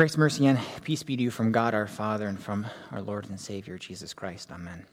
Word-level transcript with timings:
Grace, 0.00 0.16
mercy, 0.16 0.46
and 0.46 0.58
peace 0.82 1.02
be 1.02 1.14
to 1.14 1.22
you 1.22 1.30
from 1.30 1.52
God 1.52 1.74
our 1.74 1.86
Father 1.86 2.26
and 2.26 2.40
from 2.40 2.66
our 2.90 3.02
Lord 3.02 3.28
and 3.28 3.38
Savior 3.38 3.76
Jesus 3.76 4.14
Christ. 4.14 4.50
Amen. 4.50 4.86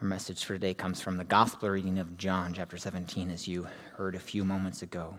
Our 0.00 0.08
message 0.08 0.46
for 0.46 0.54
today 0.54 0.72
comes 0.72 1.02
from 1.02 1.18
the 1.18 1.24
Gospel 1.24 1.68
reading 1.68 1.98
of 1.98 2.16
John, 2.16 2.54
chapter 2.54 2.78
17, 2.78 3.30
as 3.30 3.46
you 3.46 3.66
heard 3.92 4.14
a 4.14 4.18
few 4.18 4.42
moments 4.42 4.80
ago. 4.80 5.18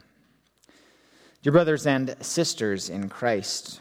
Dear 1.43 1.51
brothers 1.51 1.85
and 1.85 2.15
sisters 2.21 2.89
in 2.89 3.07
Christ, 3.07 3.79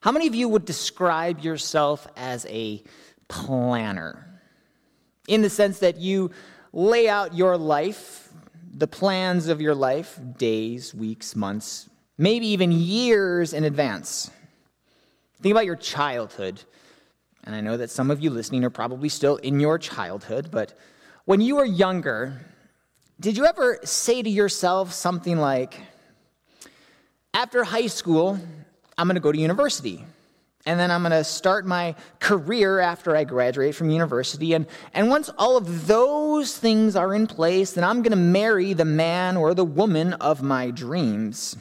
how 0.00 0.10
many 0.10 0.26
of 0.26 0.34
you 0.34 0.48
would 0.48 0.64
describe 0.64 1.38
yourself 1.38 2.08
as 2.16 2.46
a 2.46 2.82
planner? 3.28 4.40
In 5.28 5.40
the 5.40 5.50
sense 5.50 5.78
that 5.78 5.98
you 5.98 6.32
lay 6.72 7.08
out 7.08 7.32
your 7.32 7.56
life, 7.56 8.28
the 8.72 8.88
plans 8.88 9.46
of 9.46 9.60
your 9.60 9.76
life, 9.76 10.18
days, 10.36 10.92
weeks, 10.92 11.36
months, 11.36 11.88
maybe 12.18 12.48
even 12.48 12.72
years 12.72 13.52
in 13.54 13.64
advance. 13.64 14.30
Think 15.40 15.52
about 15.52 15.64
your 15.64 15.76
childhood. 15.76 16.60
And 17.44 17.54
I 17.54 17.60
know 17.60 17.76
that 17.76 17.90
some 17.90 18.10
of 18.10 18.20
you 18.20 18.30
listening 18.30 18.64
are 18.64 18.70
probably 18.70 19.08
still 19.08 19.36
in 19.36 19.60
your 19.60 19.78
childhood, 19.78 20.50
but 20.50 20.76
when 21.24 21.40
you 21.40 21.56
were 21.56 21.64
younger, 21.64 22.40
did 23.20 23.36
you 23.36 23.46
ever 23.46 23.78
say 23.84 24.22
to 24.22 24.28
yourself 24.28 24.92
something 24.92 25.38
like, 25.38 25.80
after 27.32 27.62
high 27.62 27.86
school, 27.86 28.38
I'm 28.98 29.06
going 29.06 29.14
to 29.14 29.20
go 29.20 29.32
to 29.32 29.38
university? 29.38 30.04
and 30.66 30.78
then 30.78 30.90
I'm 30.90 31.00
going 31.00 31.12
to 31.12 31.24
start 31.24 31.64
my 31.64 31.94
career 32.20 32.78
after 32.78 33.16
I 33.16 33.24
graduate 33.24 33.74
from 33.74 33.88
university. 33.88 34.52
And, 34.52 34.66
and 34.92 35.08
once 35.08 35.30
all 35.38 35.56
of 35.56 35.86
those 35.86 36.58
things 36.58 36.94
are 36.94 37.14
in 37.14 37.26
place, 37.26 37.72
then 37.72 37.84
I'm 37.84 38.02
going 38.02 38.10
to 38.10 38.16
marry 38.16 38.74
the 38.74 38.84
man 38.84 39.38
or 39.38 39.54
the 39.54 39.64
woman 39.64 40.12
of 40.14 40.42
my 40.42 40.70
dreams 40.70 41.56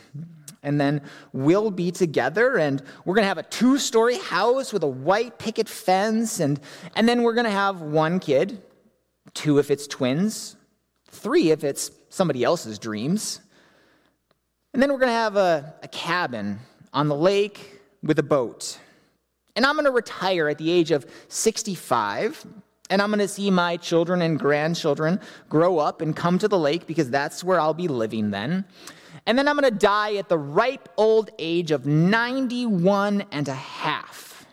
and 0.67 0.79
then 0.79 1.01
we'll 1.31 1.71
be 1.71 1.91
together 1.91 2.57
and 2.57 2.83
we're 3.05 3.15
going 3.15 3.23
to 3.23 3.29
have 3.29 3.37
a 3.37 3.43
two 3.43 3.77
story 3.77 4.17
house 4.19 4.73
with 4.73 4.83
a 4.83 4.87
white 4.87 5.39
picket 5.39 5.69
fence 5.69 6.39
and, 6.39 6.59
and 6.95 7.07
then 7.07 7.23
we're 7.23 7.33
going 7.33 7.45
to 7.45 7.49
have 7.49 7.81
one 7.81 8.19
kid 8.19 8.61
two 9.33 9.57
if 9.57 9.71
it's 9.71 9.87
twins 9.87 10.57
three 11.09 11.51
if 11.51 11.63
it's 11.63 11.91
somebody 12.09 12.43
else's 12.43 12.79
dreams. 12.79 13.41
And 14.73 14.81
then 14.81 14.91
we're 14.91 14.99
going 14.99 15.09
to 15.09 15.13
have 15.13 15.35
a, 15.35 15.73
a 15.81 15.87
cabin 15.87 16.59
on 16.93 17.07
the 17.07 17.15
lake 17.15 17.79
with 18.03 18.19
a 18.19 18.23
boat. 18.23 18.77
And 19.55 19.65
i'm 19.65 19.73
going 19.73 19.85
to 19.85 19.91
retire 19.91 20.49
at 20.49 20.59
the 20.59 20.69
age 20.69 20.91
of 20.91 21.05
65 21.29 22.45
and 22.89 23.01
I'm 23.01 23.09
going 23.09 23.19
to 23.19 23.27
see 23.27 23.51
my 23.51 23.77
children 23.77 24.21
and 24.21 24.39
grandchildren 24.39 25.19
grow 25.49 25.77
up 25.79 26.01
and 26.01 26.15
come 26.15 26.39
to 26.39 26.47
the 26.47 26.57
lake 26.57 26.87
because 26.87 27.09
that's 27.09 27.43
where 27.43 27.59
I'll 27.59 27.73
be 27.73 27.87
living 27.87 28.31
then. 28.31 28.65
And 29.25 29.37
then 29.37 29.47
I'm 29.47 29.57
going 29.57 29.71
to 29.71 29.77
die 29.77 30.15
at 30.15 30.29
the 30.29 30.37
ripe 30.37 30.87
old 30.95 31.31
age 31.37 31.71
of 31.71 31.85
91 31.85 33.25
and 33.31 33.47
a 33.47 33.53
half, 33.53 34.45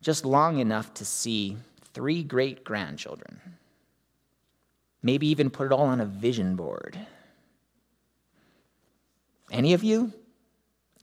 just 0.00 0.24
long 0.24 0.58
enough 0.58 0.94
to 0.94 1.04
see 1.04 1.56
three 1.92 2.22
great 2.22 2.64
grandchildren. 2.64 3.40
Maybe 5.02 5.28
even 5.28 5.50
put 5.50 5.66
it 5.66 5.72
all 5.72 5.86
on 5.86 6.00
a 6.00 6.06
vision 6.06 6.56
board. 6.56 6.98
Any 9.50 9.74
of 9.74 9.84
you? 9.84 10.12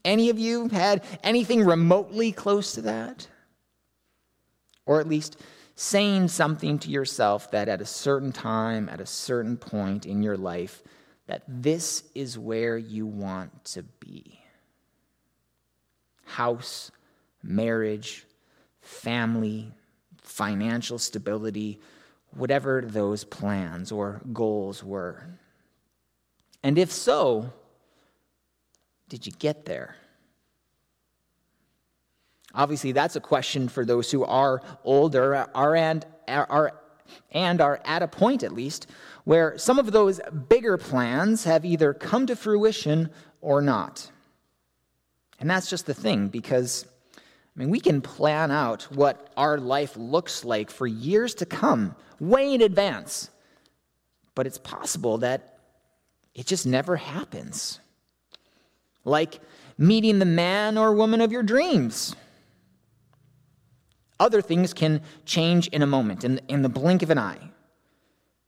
Any 0.04 0.28
of 0.28 0.38
you 0.38 0.68
had 0.68 1.04
anything 1.22 1.64
remotely 1.64 2.32
close 2.32 2.72
to 2.72 2.82
that? 2.82 3.26
Or 4.86 5.00
at 5.00 5.08
least 5.08 5.40
saying 5.76 6.28
something 6.28 6.78
to 6.78 6.90
yourself 6.90 7.50
that 7.50 7.68
at 7.68 7.80
a 7.80 7.86
certain 7.86 8.32
time, 8.32 8.88
at 8.88 9.00
a 9.00 9.06
certain 9.06 9.56
point 9.56 10.06
in 10.06 10.22
your 10.22 10.36
life, 10.36 10.82
that 11.26 11.42
this 11.48 12.04
is 12.14 12.38
where 12.38 12.76
you 12.76 13.06
want 13.06 13.64
to 13.64 13.82
be 14.00 14.40
house, 16.26 16.90
marriage, 17.42 18.24
family, 18.80 19.72
financial 20.22 20.98
stability, 20.98 21.80
whatever 22.30 22.82
those 22.84 23.24
plans 23.24 23.92
or 23.92 24.20
goals 24.32 24.82
were. 24.82 25.26
And 26.62 26.78
if 26.78 26.90
so, 26.90 27.52
did 29.08 29.26
you 29.26 29.32
get 29.32 29.66
there? 29.66 29.96
Obviously, 32.54 32.92
that's 32.92 33.16
a 33.16 33.20
question 33.20 33.68
for 33.68 33.84
those 33.84 34.10
who 34.10 34.24
are 34.24 34.62
older 34.84 35.48
are 35.54 35.74
and 35.74 36.06
are, 36.28 36.72
and 37.32 37.60
are 37.60 37.80
at 37.84 38.02
a 38.02 38.08
point, 38.08 38.42
at 38.42 38.52
least, 38.52 38.86
where 39.24 39.58
some 39.58 39.78
of 39.78 39.90
those 39.90 40.20
bigger 40.48 40.78
plans 40.78 41.44
have 41.44 41.64
either 41.64 41.92
come 41.92 42.26
to 42.26 42.36
fruition 42.36 43.10
or 43.40 43.60
not. 43.60 44.10
And 45.40 45.50
that's 45.50 45.68
just 45.68 45.86
the 45.86 45.94
thing, 45.94 46.28
because, 46.28 46.86
I 47.16 47.20
mean, 47.56 47.70
we 47.70 47.80
can 47.80 48.00
plan 48.00 48.52
out 48.52 48.82
what 48.84 49.32
our 49.36 49.58
life 49.58 49.96
looks 49.96 50.44
like 50.44 50.70
for 50.70 50.86
years 50.86 51.34
to 51.36 51.46
come, 51.46 51.96
way 52.20 52.54
in 52.54 52.62
advance. 52.62 53.30
But 54.36 54.46
it's 54.46 54.58
possible 54.58 55.18
that 55.18 55.58
it 56.34 56.46
just 56.46 56.66
never 56.66 56.96
happens. 56.96 57.80
Like 59.04 59.40
meeting 59.76 60.20
the 60.20 60.24
man 60.24 60.78
or 60.78 60.94
woman 60.94 61.20
of 61.20 61.32
your 61.32 61.42
dreams. 61.42 62.14
Other 64.20 64.40
things 64.40 64.72
can 64.72 65.00
change 65.24 65.68
in 65.68 65.82
a 65.82 65.86
moment, 65.86 66.24
in, 66.24 66.40
in 66.48 66.62
the 66.62 66.68
blink 66.68 67.02
of 67.02 67.10
an 67.10 67.18
eye 67.18 67.50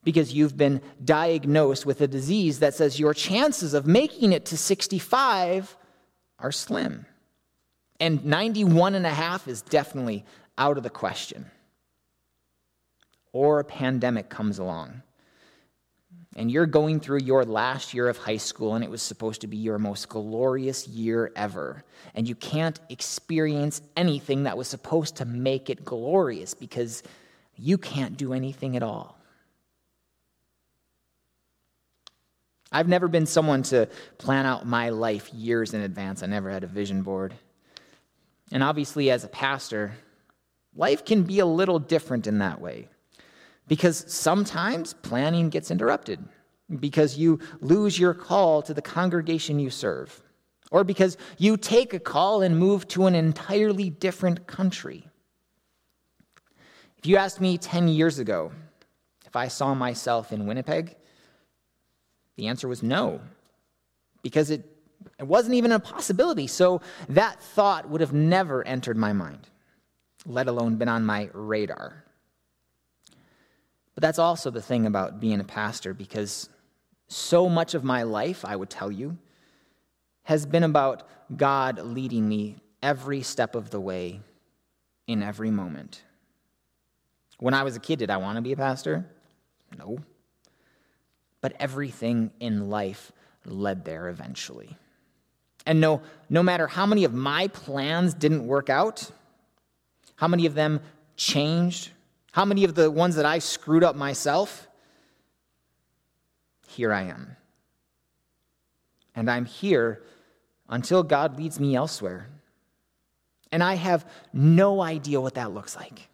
because 0.04 0.32
you've 0.32 0.56
been 0.56 0.80
diagnosed 1.04 1.84
with 1.84 2.00
a 2.00 2.06
disease 2.06 2.60
that 2.60 2.74
says 2.74 3.00
your 3.00 3.12
chances 3.12 3.74
of 3.74 3.88
making 3.88 4.32
it 4.32 4.44
to 4.46 4.56
65 4.56 5.76
are 6.38 6.52
slim. 6.52 7.06
And 7.98 8.24
91 8.24 8.94
and 8.94 9.04
a 9.04 9.10
half 9.10 9.48
is 9.48 9.62
definitely 9.62 10.24
out 10.56 10.76
of 10.76 10.84
the 10.84 10.90
question. 10.90 11.50
Or 13.32 13.58
a 13.58 13.64
pandemic 13.64 14.28
comes 14.28 14.60
along 14.60 15.02
and 16.36 16.50
you're 16.50 16.66
going 16.66 17.00
through 17.00 17.20
your 17.20 17.46
last 17.46 17.94
year 17.94 18.08
of 18.08 18.18
high 18.18 18.36
school 18.36 18.74
and 18.74 18.84
it 18.84 18.90
was 18.90 19.00
supposed 19.00 19.40
to 19.40 19.46
be 19.46 19.56
your 19.56 19.78
most 19.78 20.10
glorious 20.10 20.86
year 20.86 21.32
ever. 21.34 21.82
And 22.14 22.28
you 22.28 22.34
can't 22.34 22.78
experience 22.90 23.80
anything 23.96 24.42
that 24.42 24.56
was 24.56 24.68
supposed 24.68 25.16
to 25.16 25.24
make 25.24 25.70
it 25.70 25.82
glorious 25.82 26.52
because 26.52 27.02
you 27.56 27.78
can't 27.78 28.18
do 28.18 28.34
anything 28.34 28.76
at 28.76 28.82
all. 28.82 29.18
I've 32.70 32.88
never 32.88 33.08
been 33.08 33.26
someone 33.26 33.62
to 33.64 33.88
plan 34.18 34.44
out 34.44 34.66
my 34.66 34.90
life 34.90 35.32
years 35.32 35.72
in 35.72 35.80
advance. 35.80 36.22
I 36.22 36.26
never 36.26 36.50
had 36.50 36.64
a 36.64 36.66
vision 36.66 37.00
board. 37.00 37.32
And 38.52 38.62
obviously, 38.62 39.10
as 39.10 39.24
a 39.24 39.28
pastor, 39.28 39.94
life 40.74 41.02
can 41.06 41.22
be 41.22 41.38
a 41.38 41.46
little 41.46 41.78
different 41.78 42.26
in 42.26 42.38
that 42.38 42.60
way 42.60 42.88
because 43.68 44.04
sometimes 44.12 44.94
planning 44.94 45.48
gets 45.48 45.70
interrupted 45.70 46.24
because 46.80 47.16
you 47.16 47.38
lose 47.60 47.98
your 47.98 48.14
call 48.14 48.62
to 48.62 48.74
the 48.74 48.82
congregation 48.82 49.58
you 49.58 49.70
serve, 49.70 50.22
or 50.70 50.84
because 50.84 51.16
you 51.38 51.56
take 51.56 51.94
a 51.94 52.00
call 52.00 52.42
and 52.42 52.58
move 52.58 52.88
to 52.88 53.06
an 53.06 53.14
entirely 53.14 53.90
different 53.90 54.46
country. 54.46 55.08
If 56.98 57.06
you 57.06 57.16
asked 57.16 57.40
me 57.40 57.56
10 57.56 57.88
years 57.88 58.18
ago 58.18 58.52
if 59.26 59.36
I 59.36 59.48
saw 59.48 59.74
myself 59.74 60.32
in 60.32 60.46
Winnipeg, 60.46 60.96
the 62.36 62.48
answer 62.48 62.68
was 62.68 62.82
no, 62.82 63.20
because 64.22 64.50
it, 64.50 64.64
it 65.18 65.26
wasn't 65.26 65.54
even 65.54 65.72
a 65.72 65.78
possibility. 65.78 66.46
So 66.46 66.80
that 67.08 67.40
thought 67.40 67.88
would 67.88 68.00
have 68.00 68.12
never 68.12 68.66
entered 68.66 68.96
my 68.96 69.12
mind, 69.12 69.48
let 70.26 70.48
alone 70.48 70.76
been 70.76 70.88
on 70.88 71.04
my 71.04 71.30
radar. 71.32 72.05
But 73.96 74.02
that's 74.02 74.20
also 74.20 74.52
the 74.52 74.62
thing 74.62 74.86
about 74.86 75.18
being 75.18 75.40
a 75.40 75.44
pastor, 75.44 75.92
because 75.92 76.48
so 77.08 77.48
much 77.48 77.74
of 77.74 77.82
my 77.82 78.04
life, 78.04 78.44
I 78.44 78.54
would 78.54 78.70
tell 78.70 78.92
you, 78.92 79.18
has 80.22 80.46
been 80.46 80.62
about 80.62 81.02
God 81.36 81.80
leading 81.80 82.28
me 82.28 82.58
every 82.80 83.22
step 83.22 83.56
of 83.56 83.70
the 83.70 83.80
way 83.80 84.20
in 85.08 85.24
every 85.24 85.50
moment. 85.50 86.04
When 87.38 87.54
I 87.54 87.64
was 87.64 87.74
a 87.74 87.80
kid, 87.80 87.98
did 87.98 88.10
I 88.10 88.18
want 88.18 88.36
to 88.36 88.42
be 88.42 88.52
a 88.52 88.56
pastor? 88.56 89.04
No 89.76 89.98
but 91.46 91.54
everything 91.60 92.32
in 92.40 92.70
life 92.70 93.12
led 93.44 93.84
there 93.84 94.08
eventually. 94.08 94.76
And 95.64 95.80
no, 95.80 96.02
no 96.28 96.42
matter 96.42 96.66
how 96.66 96.86
many 96.86 97.04
of 97.04 97.14
my 97.14 97.46
plans 97.46 98.14
didn't 98.14 98.44
work 98.44 98.68
out, 98.68 99.08
how 100.16 100.26
many 100.26 100.46
of 100.46 100.54
them 100.54 100.80
changed, 101.16 101.90
how 102.36 102.44
many 102.44 102.64
of 102.64 102.74
the 102.74 102.90
ones 102.90 103.16
that 103.16 103.24
I 103.24 103.38
screwed 103.38 103.82
up 103.82 103.96
myself, 103.96 104.68
here 106.68 106.92
I 106.92 107.04
am. 107.04 107.34
And 109.14 109.30
I'm 109.30 109.46
here 109.46 110.02
until 110.68 111.02
God 111.02 111.38
leads 111.38 111.58
me 111.58 111.74
elsewhere. 111.74 112.28
And 113.50 113.62
I 113.62 113.76
have 113.76 114.04
no 114.34 114.82
idea 114.82 115.18
what 115.18 115.36
that 115.36 115.54
looks 115.54 115.76
like. 115.76 116.10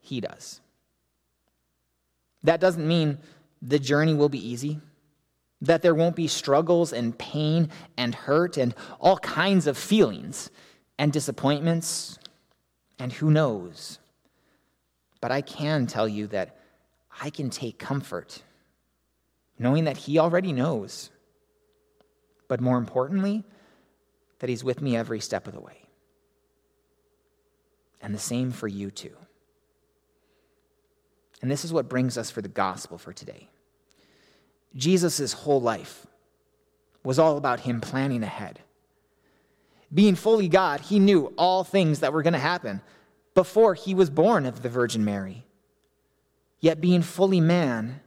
He 0.00 0.22
does. 0.22 0.62
That 2.44 2.60
doesn't 2.60 2.88
mean 2.88 3.18
the 3.60 3.78
journey 3.78 4.14
will 4.14 4.30
be 4.30 4.48
easy. 4.52 4.80
that 5.60 5.82
there 5.82 5.94
won't 5.94 6.16
be 6.16 6.28
struggles 6.28 6.92
and 6.92 7.16
pain 7.18 7.70
and 7.96 8.14
hurt 8.14 8.56
and 8.56 8.74
all 9.00 9.18
kinds 9.18 9.66
of 9.66 9.76
feelings 9.78 10.50
and 10.98 11.12
disappointments, 11.12 12.18
and 12.98 13.12
who 13.12 13.30
knows. 13.30 13.98
But 15.24 15.32
I 15.32 15.40
can 15.40 15.86
tell 15.86 16.06
you 16.06 16.26
that 16.26 16.54
I 17.18 17.30
can 17.30 17.48
take 17.48 17.78
comfort 17.78 18.42
knowing 19.58 19.84
that 19.84 19.96
He 19.96 20.18
already 20.18 20.52
knows. 20.52 21.08
But 22.46 22.60
more 22.60 22.76
importantly, 22.76 23.42
that 24.40 24.50
He's 24.50 24.62
with 24.62 24.82
me 24.82 24.94
every 24.94 25.20
step 25.20 25.46
of 25.46 25.54
the 25.54 25.62
way. 25.62 25.78
And 28.02 28.14
the 28.14 28.18
same 28.18 28.50
for 28.50 28.68
you 28.68 28.90
too. 28.90 29.16
And 31.40 31.50
this 31.50 31.64
is 31.64 31.72
what 31.72 31.88
brings 31.88 32.18
us 32.18 32.30
for 32.30 32.42
the 32.42 32.48
gospel 32.48 32.98
for 32.98 33.14
today. 33.14 33.48
Jesus' 34.76 35.32
whole 35.32 35.62
life 35.62 36.06
was 37.02 37.18
all 37.18 37.38
about 37.38 37.60
him 37.60 37.80
planning 37.80 38.22
ahead. 38.22 38.60
Being 39.90 40.16
fully 40.16 40.48
God, 40.48 40.80
he 40.82 40.98
knew 40.98 41.32
all 41.38 41.64
things 41.64 42.00
that 42.00 42.12
were 42.12 42.22
going 42.22 42.34
to 42.34 42.38
happen 42.38 42.82
before 43.34 43.74
he 43.74 43.94
was 43.94 44.10
born 44.10 44.46
of 44.46 44.62
the 44.62 44.68
Virgin 44.68 45.04
Mary. 45.04 45.44
Yet, 46.60 46.80
being 46.80 47.02
fully 47.02 47.40
man, 47.40 48.00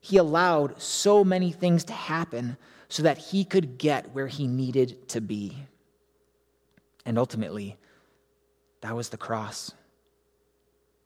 he 0.00 0.16
allowed 0.16 0.80
so 0.82 1.24
many 1.24 1.52
things 1.52 1.84
to 1.84 1.92
happen 1.92 2.56
so 2.88 3.04
that 3.04 3.16
he 3.16 3.44
could 3.44 3.78
get 3.78 4.12
where 4.14 4.26
he 4.26 4.46
needed 4.46 5.08
to 5.08 5.20
be. 5.20 5.56
And 7.06 7.18
ultimately, 7.18 7.78
that 8.82 8.94
was 8.94 9.08
the 9.08 9.16
cross. 9.16 9.72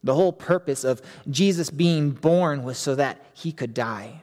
The 0.02 0.14
whole 0.14 0.32
purpose 0.32 0.82
of 0.82 1.02
Jesus 1.31 1.70
being 1.70 2.11
born 2.11 2.64
was 2.64 2.78
so 2.78 2.94
that 2.94 3.25
he 3.34 3.52
could 3.52 3.75
die. 3.75 4.23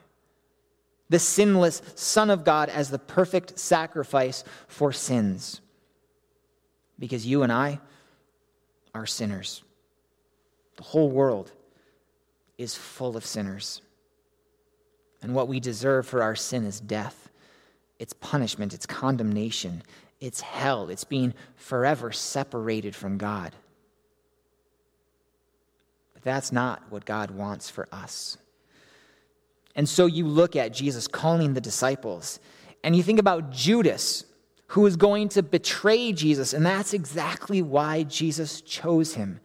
The 1.09 1.19
sinless 1.19 1.81
Son 1.95 2.29
of 2.29 2.43
God 2.43 2.69
as 2.69 2.89
the 2.89 2.99
perfect 2.99 3.59
sacrifice 3.59 4.43
for 4.67 4.91
sins. 4.91 5.61
Because 6.97 7.25
you 7.25 7.43
and 7.43 7.51
I 7.51 7.79
are 8.93 9.05
sinners. 9.05 9.63
The 10.77 10.83
whole 10.83 11.09
world 11.09 11.51
is 12.57 12.75
full 12.75 13.17
of 13.17 13.25
sinners. 13.25 13.81
And 15.21 15.33
what 15.33 15.47
we 15.47 15.59
deserve 15.59 16.05
for 16.05 16.21
our 16.21 16.35
sin 16.35 16.65
is 16.65 16.79
death. 16.79 17.29
It's 17.99 18.13
punishment, 18.13 18.73
it's 18.73 18.85
condemnation, 18.85 19.83
it's 20.19 20.41
hell, 20.41 20.89
it's 20.89 21.05
being 21.05 21.33
forever 21.55 22.11
separated 22.11 22.95
from 22.95 23.17
God. 23.17 23.55
But 26.13 26.23
that's 26.23 26.51
not 26.51 26.83
what 26.89 27.05
God 27.05 27.31
wants 27.31 27.69
for 27.69 27.87
us. 27.91 28.37
And 29.75 29.87
so 29.87 30.05
you 30.05 30.27
look 30.27 30.55
at 30.55 30.73
Jesus 30.73 31.07
calling 31.07 31.53
the 31.53 31.61
disciples, 31.61 32.39
and 32.83 32.95
you 32.95 33.03
think 33.03 33.19
about 33.19 33.51
Judas, 33.51 34.25
who 34.67 34.81
was 34.81 34.95
going 34.95 35.29
to 35.29 35.43
betray 35.43 36.11
Jesus, 36.13 36.53
and 36.53 36.65
that's 36.65 36.93
exactly 36.93 37.61
why 37.61 38.03
Jesus 38.03 38.61
chose 38.61 39.13
him, 39.13 39.39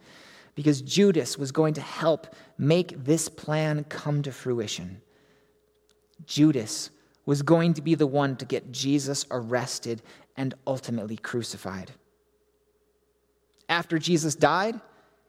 because 0.55 0.81
Judas 0.81 1.37
was 1.37 1.51
going 1.51 1.73
to 1.75 1.81
help 1.81 2.35
make 2.57 3.03
this 3.03 3.29
plan 3.29 3.83
come 3.85 4.21
to 4.23 4.31
fruition. 4.31 5.01
Judas 6.25 6.89
was 7.25 7.41
going 7.41 7.73
to 7.75 7.81
be 7.81 7.95
the 7.95 8.07
one 8.07 8.35
to 8.37 8.45
get 8.45 8.71
Jesus 8.71 9.25
arrested 9.29 10.01
and 10.35 10.53
ultimately 10.65 11.17
crucified. 11.17 11.91
After 13.67 13.99
Jesus 13.99 14.35
died, 14.35 14.79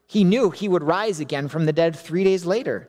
he 0.06 0.24
knew 0.24 0.50
he 0.50 0.68
would 0.68 0.82
rise 0.82 1.20
again 1.20 1.48
from 1.48 1.66
the 1.66 1.72
dead 1.72 1.94
three 1.94 2.24
days 2.24 2.46
later 2.46 2.88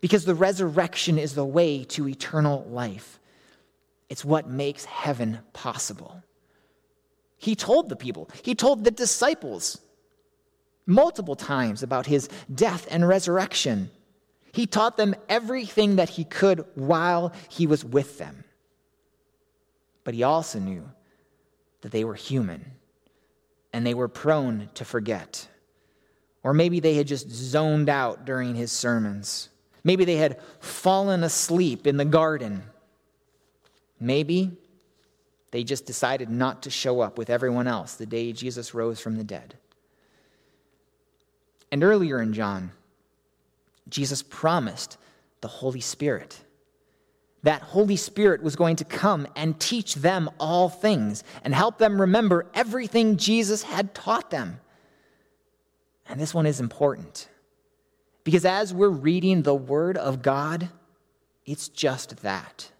because 0.00 0.24
the 0.24 0.34
resurrection 0.34 1.18
is 1.18 1.34
the 1.34 1.44
way 1.44 1.84
to 1.84 2.08
eternal 2.08 2.64
life. 2.70 3.20
It's 4.14 4.24
what 4.24 4.48
makes 4.48 4.84
heaven 4.84 5.40
possible. 5.52 6.22
He 7.36 7.56
told 7.56 7.88
the 7.88 7.96
people, 7.96 8.30
he 8.44 8.54
told 8.54 8.84
the 8.84 8.92
disciples 8.92 9.80
multiple 10.86 11.34
times 11.34 11.82
about 11.82 12.06
his 12.06 12.28
death 12.54 12.86
and 12.92 13.08
resurrection. 13.08 13.90
He 14.52 14.68
taught 14.68 14.96
them 14.96 15.16
everything 15.28 15.96
that 15.96 16.10
he 16.10 16.22
could 16.22 16.64
while 16.76 17.32
he 17.48 17.66
was 17.66 17.84
with 17.84 18.18
them. 18.18 18.44
But 20.04 20.14
he 20.14 20.22
also 20.22 20.60
knew 20.60 20.88
that 21.80 21.90
they 21.90 22.04
were 22.04 22.14
human 22.14 22.64
and 23.72 23.84
they 23.84 23.94
were 23.94 24.06
prone 24.06 24.68
to 24.74 24.84
forget. 24.84 25.48
Or 26.44 26.54
maybe 26.54 26.78
they 26.78 26.94
had 26.94 27.08
just 27.08 27.28
zoned 27.28 27.88
out 27.88 28.24
during 28.24 28.54
his 28.54 28.70
sermons. 28.70 29.48
Maybe 29.82 30.04
they 30.04 30.18
had 30.18 30.40
fallen 30.60 31.24
asleep 31.24 31.84
in 31.84 31.96
the 31.96 32.04
garden. 32.04 32.62
Maybe 34.00 34.56
they 35.50 35.64
just 35.64 35.86
decided 35.86 36.30
not 36.30 36.62
to 36.64 36.70
show 36.70 37.00
up 37.00 37.16
with 37.16 37.30
everyone 37.30 37.68
else 37.68 37.94
the 37.94 38.06
day 38.06 38.32
Jesus 38.32 38.74
rose 38.74 39.00
from 39.00 39.16
the 39.16 39.24
dead. 39.24 39.54
And 41.70 41.84
earlier 41.84 42.20
in 42.20 42.32
John, 42.32 42.72
Jesus 43.88 44.22
promised 44.22 44.98
the 45.40 45.48
Holy 45.48 45.80
Spirit. 45.80 46.40
That 47.42 47.62
Holy 47.62 47.96
Spirit 47.96 48.42
was 48.42 48.56
going 48.56 48.76
to 48.76 48.84
come 48.84 49.26
and 49.36 49.60
teach 49.60 49.94
them 49.94 50.30
all 50.40 50.68
things 50.68 51.22
and 51.44 51.54
help 51.54 51.78
them 51.78 52.00
remember 52.00 52.46
everything 52.54 53.16
Jesus 53.16 53.62
had 53.62 53.94
taught 53.94 54.30
them. 54.30 54.60
And 56.08 56.18
this 56.18 56.34
one 56.34 56.46
is 56.46 56.60
important 56.60 57.28
because 58.24 58.44
as 58.44 58.72
we're 58.74 58.88
reading 58.88 59.42
the 59.42 59.54
Word 59.54 59.96
of 59.96 60.22
God, 60.22 60.70
it's 61.44 61.68
just 61.68 62.22
that 62.22 62.70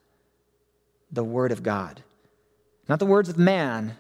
the 1.15 1.25
Word 1.25 1.53
of 1.53 1.63
God. 1.63 2.03
Not 2.89 2.99
the 2.99 3.07
words 3.07 3.29
of 3.29 3.39
man, 3.39 3.97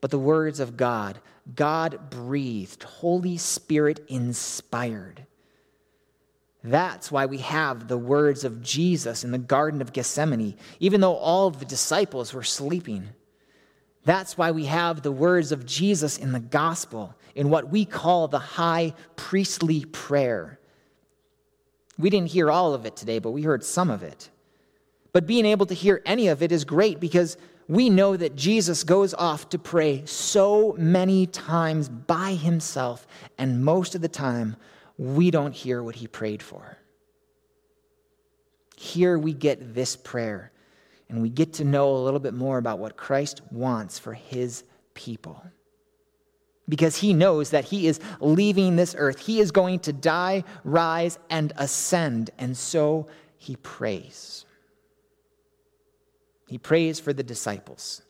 but 0.00 0.10
the 0.10 0.18
words 0.18 0.60
of 0.60 0.76
God. 0.76 1.18
God 1.54 2.10
breathed, 2.10 2.82
Holy 2.82 3.36
Spirit 3.36 4.04
inspired. 4.08 5.26
That's 6.62 7.10
why 7.10 7.26
we 7.26 7.38
have 7.38 7.88
the 7.88 7.98
words 7.98 8.44
of 8.44 8.62
Jesus 8.62 9.24
in 9.24 9.30
the 9.30 9.38
Garden 9.38 9.80
of 9.80 9.92
Gethsemane, 9.92 10.56
even 10.80 11.00
though 11.00 11.16
all 11.16 11.46
of 11.46 11.58
the 11.58 11.64
disciples 11.64 12.34
were 12.34 12.42
sleeping. 12.42 13.08
That's 14.04 14.36
why 14.36 14.50
we 14.50 14.64
have 14.66 15.02
the 15.02 15.12
words 15.12 15.52
of 15.52 15.66
Jesus 15.66 16.18
in 16.18 16.32
the 16.32 16.40
gospel, 16.40 17.14
in 17.34 17.50
what 17.50 17.70
we 17.70 17.84
call 17.84 18.28
the 18.28 18.38
high 18.38 18.94
priestly 19.16 19.84
prayer. 19.84 20.58
We 21.98 22.10
didn't 22.10 22.30
hear 22.30 22.50
all 22.50 22.74
of 22.74 22.86
it 22.86 22.96
today, 22.96 23.18
but 23.18 23.30
we 23.30 23.42
heard 23.42 23.64
some 23.64 23.90
of 23.90 24.02
it. 24.02 24.30
But 25.12 25.26
being 25.26 25.46
able 25.46 25.66
to 25.66 25.74
hear 25.74 26.02
any 26.04 26.28
of 26.28 26.42
it 26.42 26.52
is 26.52 26.64
great 26.64 27.00
because 27.00 27.36
we 27.68 27.90
know 27.90 28.16
that 28.16 28.34
Jesus 28.34 28.82
goes 28.82 29.12
off 29.14 29.50
to 29.50 29.58
pray 29.58 30.04
so 30.06 30.74
many 30.78 31.26
times 31.26 31.88
by 31.88 32.32
himself, 32.32 33.06
and 33.36 33.64
most 33.64 33.94
of 33.94 34.00
the 34.00 34.08
time 34.08 34.56
we 34.96 35.30
don't 35.30 35.54
hear 35.54 35.82
what 35.82 35.94
he 35.94 36.06
prayed 36.06 36.42
for. 36.42 36.78
Here 38.76 39.18
we 39.18 39.34
get 39.34 39.74
this 39.74 39.96
prayer, 39.96 40.52
and 41.08 41.20
we 41.20 41.28
get 41.28 41.54
to 41.54 41.64
know 41.64 41.94
a 41.94 41.98
little 41.98 42.20
bit 42.20 42.34
more 42.34 42.58
about 42.58 42.78
what 42.78 42.96
Christ 42.96 43.42
wants 43.50 43.98
for 43.98 44.14
his 44.14 44.64
people. 44.94 45.42
Because 46.68 46.96
he 46.96 47.12
knows 47.12 47.50
that 47.50 47.64
he 47.64 47.86
is 47.86 47.98
leaving 48.20 48.76
this 48.76 48.94
earth. 48.98 49.20
He 49.20 49.40
is 49.40 49.50
going 49.50 49.80
to 49.80 49.92
die, 49.92 50.44
rise, 50.64 51.18
and 51.30 51.52
ascend. 51.56 52.30
And 52.38 52.56
so 52.56 53.08
he 53.38 53.56
prays. 53.56 54.44
He 56.48 56.58
prays 56.58 56.98
for 56.98 57.12
the 57.12 57.22
disciples. 57.22 58.02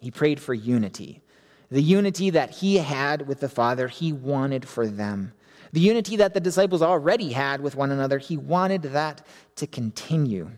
He 0.00 0.10
prayed 0.10 0.40
for 0.40 0.54
unity. 0.54 1.22
The 1.70 1.82
unity 1.82 2.30
that 2.30 2.50
he 2.50 2.76
had 2.78 3.26
with 3.26 3.40
the 3.40 3.48
Father, 3.48 3.88
he 3.88 4.12
wanted 4.12 4.66
for 4.66 4.86
them. 4.86 5.32
The 5.72 5.80
unity 5.80 6.16
that 6.16 6.34
the 6.34 6.40
disciples 6.40 6.82
already 6.82 7.32
had 7.32 7.60
with 7.60 7.76
one 7.76 7.90
another, 7.90 8.18
he 8.18 8.36
wanted 8.36 8.82
that 8.82 9.26
to 9.56 9.66
continue. 9.66 10.50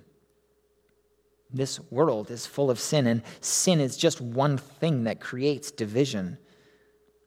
This 1.53 1.81
world 1.91 2.31
is 2.31 2.47
full 2.47 2.71
of 2.71 2.79
sin, 2.79 3.07
and 3.07 3.23
sin 3.41 3.81
is 3.81 3.97
just 3.97 4.21
one 4.21 4.57
thing 4.57 5.05
that 5.05 5.21
creates 5.21 5.71
division. 5.71 6.39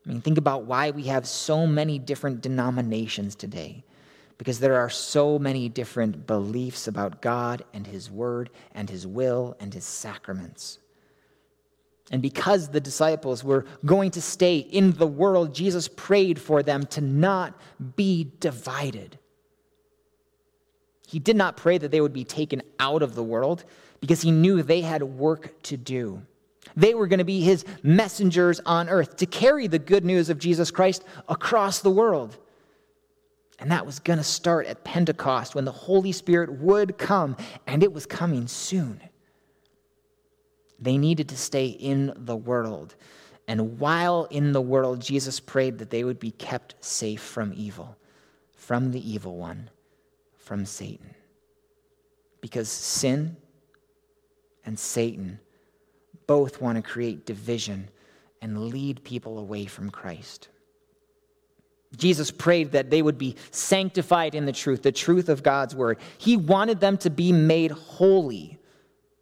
I 0.05 0.09
mean, 0.09 0.21
think 0.21 0.37
about 0.37 0.65
why 0.65 0.91
we 0.91 1.03
have 1.03 1.27
so 1.27 1.67
many 1.67 1.99
different 1.99 2.41
denominations 2.41 3.35
today. 3.35 3.83
Because 4.37 4.59
there 4.59 4.79
are 4.79 4.89
so 4.89 5.39
many 5.39 5.69
different 5.69 6.27
beliefs 6.27 6.87
about 6.87 7.21
God 7.21 7.63
and 7.73 7.87
His 7.87 8.11
Word 8.11 8.49
and 8.73 8.89
His 8.89 9.07
will 9.07 9.55
and 9.59 9.73
His 9.73 9.85
sacraments. 9.85 10.79
And 12.11 12.21
because 12.21 12.69
the 12.69 12.79
disciples 12.79 13.43
were 13.43 13.65
going 13.85 14.11
to 14.11 14.21
stay 14.21 14.57
in 14.57 14.91
the 14.91 15.07
world, 15.07 15.55
Jesus 15.55 15.87
prayed 15.87 16.39
for 16.39 16.61
them 16.61 16.85
to 16.87 17.01
not 17.01 17.59
be 17.95 18.31
divided. 18.39 19.17
He 21.07 21.19
did 21.19 21.35
not 21.35 21.57
pray 21.57 21.77
that 21.77 21.91
they 21.91 22.01
would 22.01 22.13
be 22.13 22.23
taken 22.23 22.61
out 22.79 23.01
of 23.01 23.15
the 23.15 23.23
world 23.23 23.63
because 24.01 24.21
he 24.21 24.31
knew 24.31 24.61
they 24.61 24.81
had 24.81 25.01
work 25.01 25.61
to 25.63 25.77
do. 25.77 26.21
They 26.75 26.93
were 26.93 27.07
going 27.07 27.19
to 27.19 27.25
be 27.25 27.41
his 27.41 27.63
messengers 27.83 28.59
on 28.65 28.89
earth 28.89 29.17
to 29.17 29.25
carry 29.25 29.67
the 29.67 29.79
good 29.79 30.03
news 30.03 30.29
of 30.29 30.39
Jesus 30.39 30.71
Christ 30.71 31.03
across 31.29 31.79
the 31.79 31.91
world. 31.91 32.37
And 33.59 33.71
that 33.71 33.85
was 33.85 33.99
going 33.99 34.17
to 34.17 34.23
start 34.23 34.67
at 34.67 34.83
Pentecost 34.83 35.55
when 35.55 35.65
the 35.65 35.71
Holy 35.71 36.11
Spirit 36.11 36.51
would 36.59 36.97
come, 36.97 37.37
and 37.67 37.83
it 37.83 37.93
was 37.93 38.05
coming 38.05 38.47
soon. 38.47 39.01
They 40.79 40.97
needed 40.97 41.29
to 41.29 41.37
stay 41.37 41.67
in 41.67 42.13
the 42.15 42.35
world. 42.35 42.95
And 43.47 43.79
while 43.79 44.25
in 44.25 44.51
the 44.51 44.61
world, 44.61 44.99
Jesus 44.99 45.39
prayed 45.39 45.77
that 45.77 45.89
they 45.89 46.03
would 46.03 46.19
be 46.19 46.31
kept 46.31 46.75
safe 46.83 47.21
from 47.21 47.53
evil, 47.55 47.95
from 48.57 48.91
the 48.91 49.09
evil 49.09 49.37
one, 49.37 49.69
from 50.35 50.65
Satan. 50.65 51.13
Because 52.41 52.69
sin 52.69 53.37
and 54.65 54.77
Satan 54.77 55.39
both 56.27 56.59
want 56.61 56.75
to 56.75 56.81
create 56.81 57.25
division 57.25 57.89
and 58.41 58.69
lead 58.69 59.03
people 59.03 59.39
away 59.39 59.65
from 59.65 59.89
Christ. 59.89 60.49
Jesus 61.97 62.31
prayed 62.31 62.71
that 62.71 62.89
they 62.89 63.01
would 63.01 63.17
be 63.17 63.35
sanctified 63.51 64.35
in 64.35 64.45
the 64.45 64.51
truth, 64.51 64.81
the 64.83 64.91
truth 64.91 65.29
of 65.29 65.43
God's 65.43 65.75
word. 65.75 65.99
He 66.17 66.37
wanted 66.37 66.79
them 66.79 66.97
to 66.99 67.09
be 67.09 67.31
made 67.31 67.71
holy, 67.71 68.57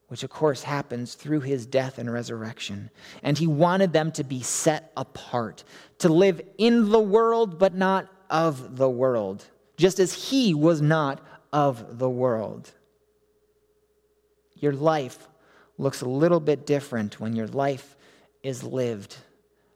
which 0.08 0.24
of 0.24 0.30
course 0.30 0.64
happens 0.64 1.16
through 1.16 1.42
his 1.42 1.66
death 1.66 1.98
and 1.98 2.12
resurrection. 2.12 2.90
And 3.22 3.38
he 3.38 3.48
wanted 3.48 3.94
them 3.94 4.12
to 4.14 4.24
be 4.24 4.42
set 4.42 4.92
apart, 4.96 5.64
to 6.00 6.10
live 6.10 6.42
in 6.58 6.90
the 6.90 7.00
world, 7.00 7.60
but 7.60 7.76
not 7.76 8.08
of 8.30 8.78
the 8.78 8.90
world, 8.90 9.46
just 9.78 10.00
as 10.00 10.14
he 10.14 10.54
was 10.54 10.82
not 10.82 11.22
of 11.52 12.00
the 12.00 12.10
world. 12.10 12.72
Your 14.56 14.74
life 14.74 15.28
looks 15.78 16.02
a 16.02 16.10
little 16.10 16.40
bit 16.40 16.66
different 16.66 17.20
when 17.20 17.36
your 17.36 17.48
life 17.48 17.96
is 18.42 18.64
lived 18.64 19.18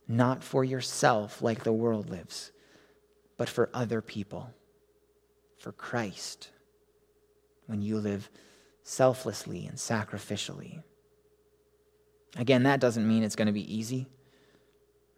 not 0.07 0.43
for 0.43 0.63
yourself 0.63 1.41
like 1.41 1.63
the 1.63 1.73
world 1.73 2.09
lives 2.09 2.51
but 3.37 3.49
for 3.49 3.69
other 3.73 4.01
people, 4.01 4.49
for 5.57 5.71
Christ, 5.71 6.49
when 7.67 7.81
you 7.81 7.97
live 7.99 8.29
selflessly 8.83 9.67
and 9.67 9.77
sacrificially. 9.77 10.81
Again, 12.35 12.63
that 12.63 12.79
doesn't 12.79 13.07
mean 13.07 13.23
it's 13.23 13.35
going 13.35 13.47
to 13.47 13.51
be 13.53 13.75
easy. 13.75 14.07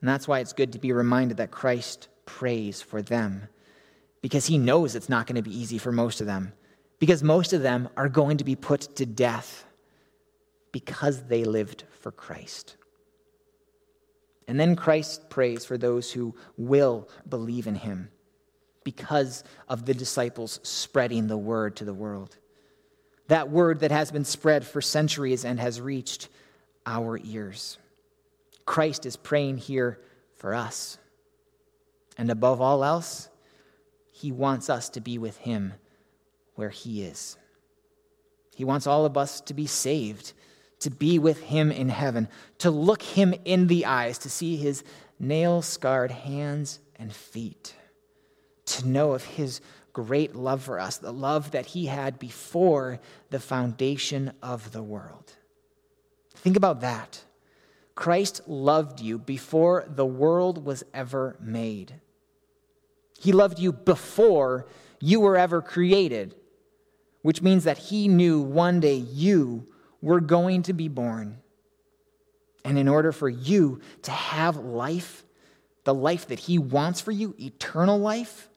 And 0.02 0.10
that's 0.10 0.28
why 0.28 0.40
it's 0.40 0.54
good 0.54 0.74
to 0.74 0.80
be 0.80 0.92
reminded 0.92 1.38
that 1.38 1.52
Christ 1.52 2.08
prays 2.26 2.82
for 2.82 3.02
them, 3.02 3.48
because 4.22 4.46
he 4.46 4.58
knows 4.58 4.96
it's 4.96 5.10
not 5.10 5.28
going 5.28 5.36
to 5.36 5.42
be 5.42 5.58
easy 5.58 5.78
for 5.78 5.92
most 5.92 6.22
of 6.22 6.28
them, 6.28 6.54
because 7.00 7.24
most 7.24 7.54
of 7.54 7.62
them 7.62 7.90
are 7.98 8.10
going 8.10 8.38
to 8.38 8.44
be 8.44 8.56
put 8.56 8.96
to 8.96 9.06
death 9.06 9.66
because 10.72 11.24
they 11.24 11.44
lived 11.44 11.84
for 12.00 12.12
Christ. 12.12 12.78
And 14.50 14.60
then 14.60 14.76
Christ 14.76 15.30
prays 15.30 15.64
for 15.64 15.78
those 15.78 16.12
who 16.12 16.34
will 16.58 17.08
believe 17.30 17.68
in 17.68 17.76
him 17.76 18.10
because 18.84 19.44
of 19.68 19.86
the 19.86 19.94
disciples 19.94 20.60
spreading 20.64 21.28
the 21.28 21.38
word 21.38 21.76
to 21.76 21.86
the 21.86 21.94
world. 21.94 22.36
That 23.28 23.52
word 23.52 23.82
that 23.82 23.92
has 23.92 24.12
been 24.12 24.26
spread 24.26 24.66
for 24.66 24.82
centuries 24.82 25.46
and 25.46 25.60
has 25.60 25.80
reached 25.80 26.30
our 26.88 27.20
ears. 27.24 27.78
Christ 28.66 29.06
is 29.06 29.16
praying 29.16 29.60
here 29.60 30.00
for 30.38 30.56
us. 30.56 30.98
And 32.18 32.32
above 32.32 32.60
all 32.60 32.84
else, 32.84 33.30
he 34.12 34.32
wants 34.32 34.68
us 34.68 34.90
to 34.90 35.00
be 35.00 35.20
with 35.20 35.38
him 35.38 35.74
where 36.56 36.72
he 36.72 37.04
is. 37.04 37.38
He 38.56 38.66
wants 38.66 38.88
all 38.88 39.06
of 39.06 39.16
us 39.16 39.42
to 39.42 39.54
be 39.54 39.68
saved 39.68 40.34
to 40.80 40.90
be 40.90 41.20
with 41.20 41.42
him 41.42 41.72
in 41.72 41.90
heaven, 41.90 42.28
to 42.60 42.72
look 42.72 43.02
him 43.02 43.34
in 43.46 43.68
the 43.68 43.86
eyes, 43.86 44.18
to 44.20 44.30
see 44.30 44.56
his 44.56 44.84
nail 45.20 45.62
scarred 45.62 46.12
hands 46.12 46.80
and 46.96 47.14
feet, 47.14 47.74
to 48.66 48.88
know 48.88 49.12
of 49.12 49.24
his 49.24 49.62
great 49.94 50.36
love 50.36 50.64
for 50.64 50.80
us, 50.80 50.98
the 50.98 51.12
love 51.12 51.52
that 51.52 51.68
he 51.68 51.88
had 51.88 52.20
before 52.20 53.00
the 53.30 53.40
foundation 53.40 54.32
of 54.42 54.72
the 54.72 54.84
world. 54.84 55.34
Think 56.36 56.56
about 56.56 56.82
that. 56.82 57.24
Christ 57.96 58.48
loved 58.48 59.02
you 59.02 59.18
before 59.18 59.84
the 59.88 60.06
world 60.06 60.66
was 60.66 60.86
ever 60.94 61.36
made. 61.42 61.96
He 63.20 63.34
loved 63.34 63.60
you 63.60 63.74
before 63.74 64.66
you 65.02 65.20
were 65.20 65.36
ever 65.36 65.62
created, 65.62 66.36
which 67.22 67.42
means 67.42 67.66
that 67.66 67.78
he 67.78 68.08
knew 68.08 68.40
one 68.40 68.80
day 68.80 68.96
you 68.96 69.68
were 70.02 70.20
going 70.20 70.64
to 70.64 70.74
be 70.74 70.88
born. 70.88 71.40
And 72.64 72.78
in 72.78 72.88
order 72.88 73.12
for 73.12 73.30
you 73.30 73.82
to 74.04 74.12
have 74.12 74.58
life, 74.58 75.26
the 75.84 75.94
life 75.94 76.28
that 76.28 76.40
He 76.40 76.58
wants 76.58 77.02
for 77.02 77.12
you, 77.12 77.36
eternal 77.40 77.98
life, 77.98 78.50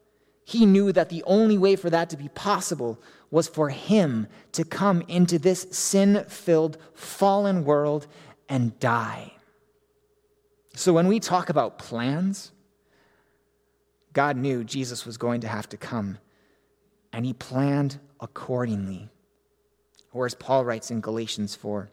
He 0.45 0.67
knew 0.67 0.93
that 0.93 1.09
the 1.09 1.23
only 1.25 1.59
way 1.59 1.77
for 1.77 1.91
that 1.91 2.11
to 2.11 2.17
be 2.17 2.29
possible 2.29 3.01
was 3.31 3.49
for 3.49 3.71
Him 3.71 4.27
to 4.53 4.65
come 4.65 5.03
into 5.09 5.39
this 5.39 5.67
sin 5.71 6.25
filled, 6.29 6.79
fallen 6.95 7.65
world 7.65 8.07
and 8.49 8.79
die. 8.79 9.33
So 10.75 10.93
when 10.93 11.07
we 11.07 11.21
talk 11.21 11.49
about 11.49 11.79
plans, 11.79 12.53
God 14.13 14.37
knew 14.37 14.65
Jesus 14.65 15.07
was 15.07 15.17
going 15.17 15.41
to 15.43 15.49
have 15.49 15.69
to 15.71 15.77
come, 15.77 16.19
and 17.13 17.25
He 17.25 17.33
planned 17.33 17.99
accordingly. 18.21 19.09
Or 20.13 20.27
as 20.27 20.35
Paul 20.35 20.65
writes 20.65 20.91
in 20.91 21.01
Galatians 21.01 21.55
4 21.55 21.91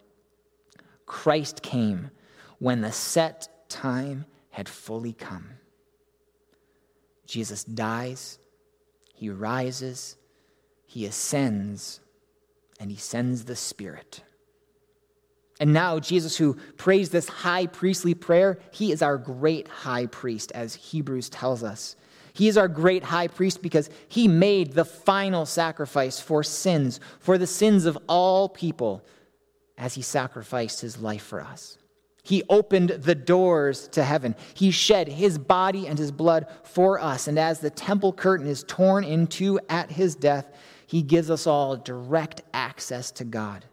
Christ 1.05 1.61
came 1.61 2.11
when 2.59 2.81
the 2.81 2.91
set 2.91 3.47
time 3.69 4.25
had 4.51 4.69
fully 4.69 5.13
come. 5.13 5.51
Jesus 7.25 7.63
dies, 7.63 8.39
he 9.13 9.29
rises, 9.29 10.17
he 10.85 11.05
ascends, 11.05 11.99
and 12.79 12.89
he 12.89 12.97
sends 12.97 13.45
the 13.45 13.55
Spirit. 13.55 14.23
And 15.59 15.73
now, 15.73 15.99
Jesus, 15.99 16.38
who 16.38 16.55
prays 16.77 17.09
this 17.09 17.27
high 17.27 17.67
priestly 17.67 18.13
prayer, 18.13 18.59
he 18.71 18.91
is 18.91 19.01
our 19.01 19.17
great 19.17 19.67
high 19.67 20.05
priest, 20.05 20.51
as 20.53 20.73
Hebrews 20.73 21.29
tells 21.29 21.63
us. 21.63 21.95
He 22.33 22.48
is 22.48 22.57
our 22.57 22.67
great 22.67 23.03
high 23.03 23.27
priest 23.27 23.62
because 23.62 23.89
he 24.07 24.27
made 24.27 24.74
the 24.74 24.86
final 24.86 25.45
sacrifice 25.45 26.19
for 26.19 26.43
sins, 26.43 27.00
for 27.19 27.38
the 27.38 27.48
sins 27.48 27.86
of 27.86 27.98
all 28.07 28.50
people, 28.50 29.03
as 29.77 29.95
he 29.95 30.01
sacrificed 30.01 30.81
his 30.81 31.00
life 31.00 31.24
for 31.24 31.41
us. 31.41 31.77
He 32.24 32.43
opened 32.50 32.89
the 32.89 33.15
doors 33.15 33.88
to 33.89 34.03
heaven. 34.03 34.36
He 34.53 34.71
shed 34.71 35.07
his 35.07 35.38
body 35.38 35.88
and 35.88 35.98
his 35.98 36.12
blood 36.12 36.48
for 36.63 37.00
us. 37.00 37.27
And 37.27 37.39
as 37.39 37.59
the 37.59 37.69
temple 37.69 38.13
curtain 38.13 38.45
is 38.45 38.63
torn 38.67 39.03
in 39.03 39.25
two 39.25 39.59
at 39.69 39.89
his 39.89 40.15
death, 40.15 40.45
he 40.86 41.01
gives 41.01 41.31
us 41.31 41.48
all 41.48 41.75
direct 41.75 42.41
access 42.53 43.09
to 43.12 43.24
God. 43.24 43.65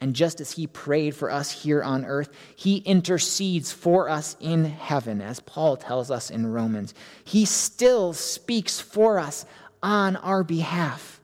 And 0.00 0.14
just 0.14 0.40
as 0.40 0.52
he 0.52 0.66
prayed 0.66 1.14
for 1.16 1.30
us 1.30 1.50
here 1.50 1.82
on 1.82 2.04
earth, 2.04 2.30
he 2.54 2.76
intercedes 2.78 3.72
for 3.72 4.08
us 4.08 4.36
in 4.40 4.64
heaven, 4.64 5.20
as 5.20 5.40
Paul 5.40 5.76
tells 5.76 6.10
us 6.10 6.30
in 6.30 6.46
Romans. 6.46 6.94
He 7.24 7.44
still 7.44 8.12
speaks 8.12 8.80
for 8.80 9.18
us 9.18 9.44
on 9.82 10.16
our 10.16 10.44
behalf 10.44 11.20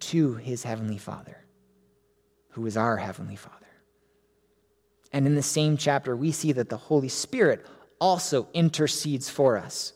to 0.00 0.34
his 0.34 0.64
heavenly 0.64 0.98
Father, 0.98 1.38
who 2.50 2.66
is 2.66 2.76
our 2.76 2.98
heavenly 2.98 3.36
Father. 3.36 3.56
And 5.12 5.26
in 5.26 5.34
the 5.34 5.42
same 5.42 5.76
chapter, 5.76 6.14
we 6.14 6.32
see 6.32 6.52
that 6.52 6.68
the 6.68 6.76
Holy 6.76 7.08
Spirit 7.08 7.64
also 8.00 8.48
intercedes 8.52 9.30
for 9.30 9.56
us 9.56 9.92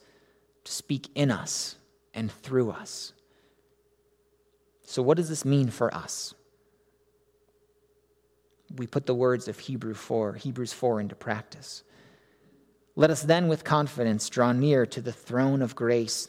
to 0.64 0.72
speak 0.72 1.08
in 1.14 1.30
us 1.30 1.76
and 2.14 2.30
through 2.30 2.70
us. 2.70 3.12
So, 4.84 5.02
what 5.02 5.16
does 5.16 5.28
this 5.28 5.44
mean 5.44 5.70
for 5.70 5.92
us? 5.92 6.34
We 8.74 8.86
put 8.86 9.06
the 9.06 9.14
words 9.14 9.48
of 9.48 9.58
Hebrew 9.58 9.94
4, 9.94 10.34
Hebrews 10.34 10.72
4 10.72 11.00
into 11.00 11.14
practice. 11.14 11.82
Let 12.96 13.10
us 13.10 13.22
then 13.22 13.48
with 13.48 13.62
confidence 13.62 14.28
draw 14.28 14.52
near 14.52 14.86
to 14.86 15.00
the 15.00 15.12
throne 15.12 15.62
of 15.62 15.74
grace, 15.74 16.28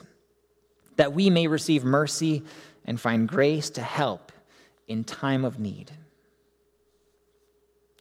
that 0.97 1.13
we 1.13 1.29
may 1.29 1.47
receive 1.47 1.83
mercy 1.83 2.43
and 2.85 2.99
find 2.99 3.27
grace 3.27 3.69
to 3.71 3.81
help 3.81 4.31
in 4.87 5.03
time 5.03 5.45
of 5.45 5.59
need. 5.59 5.91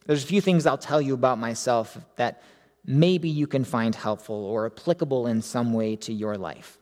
There's 0.05 0.23
a 0.23 0.27
few 0.27 0.41
things 0.41 0.65
I'll 0.65 0.77
tell 0.77 1.01
you 1.01 1.13
about 1.13 1.37
myself 1.37 1.97
that 2.15 2.41
maybe 2.85 3.29
you 3.29 3.47
can 3.47 3.65
find 3.65 3.93
helpful 3.93 4.45
or 4.45 4.65
applicable 4.65 5.27
in 5.27 5.41
some 5.41 5.73
way 5.73 5.97
to 5.97 6.13
your 6.13 6.37
life. 6.37 6.77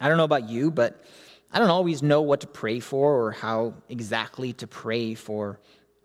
I 0.00 0.08
don't 0.08 0.16
know 0.16 0.24
about 0.24 0.48
you, 0.48 0.70
but 0.70 1.04
I 1.52 1.58
don't 1.58 1.68
always 1.68 2.02
know 2.02 2.22
what 2.22 2.40
to 2.40 2.46
pray 2.46 2.80
for 2.80 3.26
or 3.26 3.32
how 3.32 3.74
exactly 3.88 4.54
to 4.54 4.66
pray 4.66 5.14
for 5.14 5.60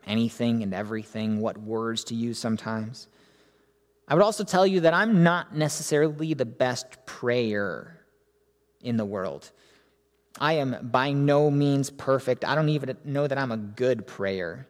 anything 0.05 0.63
and 0.63 0.73
everything, 0.73 1.39
what 1.39 1.57
words 1.57 2.03
to 2.05 2.15
use 2.15 2.37
sometimes. 2.37 3.07
I 4.07 4.13
would 4.13 4.23
also 4.23 4.43
tell 4.43 4.67
you 4.67 4.81
that 4.81 4.93
I'm 4.93 5.23
not 5.23 5.55
necessarily 5.55 6.33
the 6.33 6.45
best 6.45 7.05
prayer 7.05 7.99
in 8.81 8.97
the 8.97 9.05
world. 9.05 9.51
I 10.39 10.53
am 10.53 10.77
by 10.81 11.11
no 11.11 11.49
means 11.49 11.89
perfect. 11.89 12.45
I 12.45 12.55
don't 12.55 12.69
even 12.69 12.97
know 13.03 13.25
that 13.25 13.37
I'm 13.37 13.51
a 13.51 13.57
good 13.57 14.05
prayer. 14.05 14.67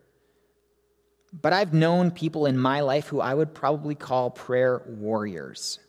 But 1.41 1.51
I've 1.51 1.73
known 1.73 2.11
people 2.11 2.45
in 2.45 2.57
my 2.57 2.79
life 2.81 3.07
who 3.07 3.19
I 3.19 3.33
would 3.33 3.53
probably 3.53 3.95
call 3.95 4.29
prayer 4.29 4.81
warriors. 4.87 5.79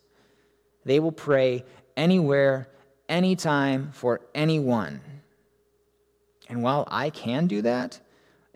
They 0.83 0.99
will 0.99 1.11
pray 1.11 1.63
anywhere, 1.95 2.67
anytime, 3.07 3.91
for 3.93 4.21
anyone. 4.35 4.99
And 6.49 6.63
while 6.63 6.85
I 6.89 7.09
can 7.09 7.47
do 7.47 7.61
that, 7.61 7.99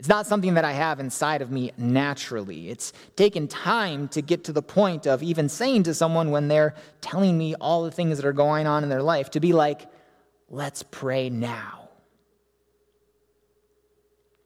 it's 0.02 0.10
not 0.10 0.26
something 0.26 0.56
that 0.56 0.66
I 0.66 0.72
have 0.72 1.00
inside 1.00 1.44
of 1.44 1.52
me 1.52 1.74
naturally. 1.78 2.72
It's 2.72 2.92
taken 3.16 3.48
time 3.48 4.08
to 4.08 4.24
get 4.24 4.46
to 4.46 4.52
the 4.52 4.64
point 4.64 5.06
of 5.06 5.22
even 5.22 5.48
saying 5.48 5.84
to 5.84 5.94
someone 5.94 6.32
when 6.32 6.48
they're 6.48 6.74
telling 7.02 7.38
me 7.38 7.54
all 7.54 7.84
the 7.84 7.92
things 7.92 8.18
that 8.18 8.26
are 8.26 8.34
going 8.34 8.66
on 8.66 8.82
in 8.82 8.90
their 8.90 9.04
life 9.04 9.30
to 9.30 9.40
be 9.40 9.54
like, 9.54 9.88
let's 10.50 10.82
pray 10.82 11.30
now. 11.30 11.90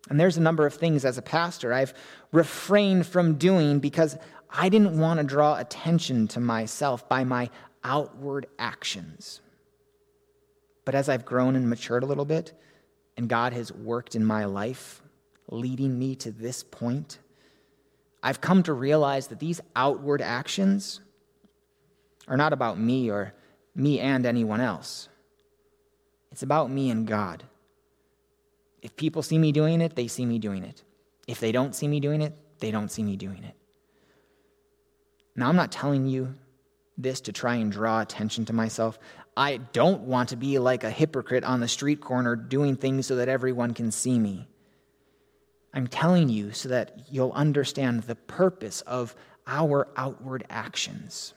And 0.10 0.20
there's 0.20 0.36
a 0.36 0.42
number 0.42 0.66
of 0.66 0.74
things 0.74 1.06
as 1.06 1.18
a 1.18 1.22
pastor 1.22 1.72
I've 1.72 1.94
refrained 2.34 3.08
from 3.08 3.36
doing 3.36 3.80
because 3.80 4.18
I 4.50 4.68
didn't 4.68 5.00
want 5.00 5.22
to 5.22 5.26
draw 5.26 5.58
attention 5.58 6.28
to 6.28 6.42
myself 6.42 7.08
by 7.08 7.24
my 7.24 7.50
outward 7.82 8.48
actions. 8.60 9.40
But 10.84 10.96
as 10.96 11.08
I've 11.08 11.24
grown 11.24 11.56
and 11.56 11.70
matured 11.70 12.04
a 12.04 12.08
little 12.08 12.26
bit, 12.26 12.52
and 13.16 13.30
God 13.30 13.54
has 13.54 13.72
worked 13.72 14.16
in 14.16 14.26
my 14.26 14.44
life, 14.44 15.02
leading 15.48 15.98
me 15.98 16.16
to 16.18 16.32
this 16.32 16.64
point, 16.64 17.20
I've 18.24 18.42
come 18.42 18.64
to 18.64 18.74
realize 18.74 19.28
that 19.28 19.40
these 19.40 19.62
outward 19.76 20.22
actions 20.22 21.00
are 22.28 22.38
not 22.38 22.54
about 22.54 22.80
me 22.80 23.12
or 23.12 23.34
me 23.76 24.00
and 24.00 24.26
anyone 24.26 24.62
else. 24.62 25.10
It's 26.32 26.44
about 26.44 26.72
me 26.72 26.90
and 26.90 27.08
God. 27.08 27.44
If 28.82 28.96
people 28.96 29.22
see 29.22 29.38
me 29.38 29.52
doing 29.52 29.82
it, 29.82 29.96
they 29.96 30.08
see 30.08 30.26
me 30.26 30.40
doing 30.40 30.64
it. 30.64 30.84
If 31.28 31.40
they 31.40 31.52
don't 31.52 31.76
see 31.76 31.88
me 31.88 32.00
doing 32.00 32.22
it, 32.22 32.34
they 32.60 32.72
don't 32.72 32.92
see 32.92 33.04
me 33.04 33.16
doing 33.16 33.44
it. 33.44 33.56
Now, 35.36 35.50
I'm 35.50 35.56
not 35.56 35.72
telling 35.72 36.08
you 36.08 36.34
this 36.98 37.22
to 37.22 37.32
try 37.32 37.56
and 37.56 37.72
draw 37.72 38.02
attention 38.02 38.46
to 38.46 38.54
myself. 38.54 38.98
I 39.36 39.58
don't 39.58 40.02
want 40.02 40.30
to 40.30 40.36
be 40.38 40.60
like 40.60 40.84
a 40.84 40.90
hypocrite 40.90 41.44
on 41.44 41.60
the 41.60 41.68
street 41.68 42.00
corner 42.00 42.36
doing 42.36 42.76
things 42.76 43.06
so 43.06 43.18
that 43.18 43.28
everyone 43.28 43.74
can 43.74 43.92
see 43.92 44.18
me. 44.18 44.48
I'm 45.76 45.88
telling 45.88 46.30
you 46.30 46.54
so 46.54 46.70
that 46.70 46.98
you'll 47.12 47.34
understand 47.34 48.04
the 48.04 48.16
purpose 48.16 48.80
of 48.82 49.14
our 49.46 49.90
outward 49.98 50.46
actions. 50.50 51.34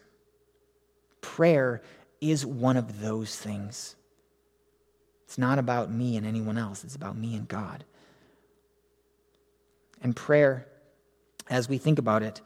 Prayer 1.21 1.83
is 2.21 2.47
one 2.47 2.77
of 2.77 3.01
those 3.01 3.37
things. 3.37 3.97
It's 5.25 5.39
not 5.39 5.59
about 5.59 5.91
me 5.91 6.17
and 6.17 6.25
anyone 6.25 6.57
else, 6.57 6.85
it's 6.85 6.95
about 6.95 7.17
me 7.17 7.35
and 7.35 7.49
God. 7.49 7.85
And 10.01 10.15
prayer, 10.15 10.69
as 11.51 11.69
we 11.69 11.77
think 11.77 11.99
about 11.99 12.23
it, 12.23 12.41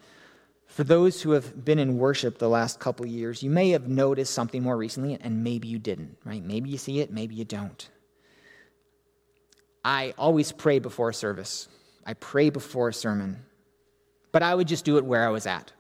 for 0.67 0.85
those 0.85 1.21
who 1.21 1.33
have 1.33 1.63
been 1.63 1.79
in 1.79 1.99
worship 1.99 2.39
the 2.39 2.49
last 2.49 2.81
couple 2.81 3.05
years, 3.05 3.43
you 3.43 3.51
may 3.51 3.71
have 3.71 3.87
noticed 3.87 4.33
something 4.33 4.63
more 4.63 4.77
recently, 4.79 5.19
and 5.21 5.45
maybe 5.45 5.69
you 5.69 5.79
didn't, 5.79 6.17
right? 6.25 6.43
Maybe 6.43 6.71
you 6.71 6.79
see 6.79 7.01
it, 7.01 7.13
maybe 7.13 7.35
you 7.35 7.45
don't. 7.45 7.89
I 9.85 10.15
always 10.17 10.51
pray 10.51 10.79
before 10.79 11.13
service. 11.13 11.69
I 12.05 12.15
pray 12.15 12.51
before 12.51 12.89
a 12.89 12.95
sermon. 12.95 13.45
But 14.33 14.43
I 14.43 14.55
would 14.55 14.69
just 14.69 14.85
do 14.85 14.97
it 14.97 15.05
where 15.05 15.27
I 15.27 15.31
was 15.31 15.47
at, 15.47 15.73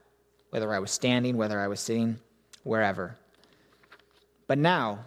whether 0.50 0.72
I 0.72 0.78
was 0.78 0.90
standing, 0.90 1.36
whether 1.36 1.58
I 1.58 1.68
was 1.68 1.80
sitting, 1.80 2.18
wherever. 2.62 3.16
But 4.46 4.58
now, 4.58 5.04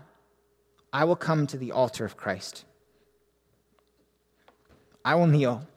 I 0.92 1.04
will 1.04 1.16
come 1.16 1.46
to 1.48 1.58
the 1.58 1.72
altar 1.72 2.06
of 2.06 2.18
Christ. 2.18 2.66
I 5.04 5.16
will 5.16 5.28
kneel 5.28 5.68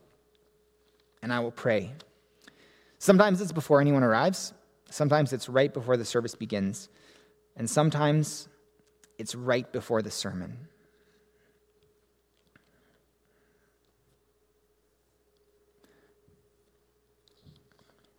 and 1.23 1.33
I 1.33 1.41
will 1.41 1.51
pray. 1.51 1.93
Sometimes 2.99 3.41
it's 3.41 3.53
before 3.53 3.81
anyone 3.81 4.03
arrives, 4.03 4.55
sometimes 4.91 5.33
it's 5.33 5.49
right 5.49 5.73
before 5.73 5.97
the 5.97 6.05
service 6.05 6.35
begins, 6.35 6.89
and 7.57 7.69
sometimes 7.69 8.49
it's 9.19 9.35
right 9.35 9.71
before 9.73 10.03
the 10.03 10.11
sermon. 10.11 10.69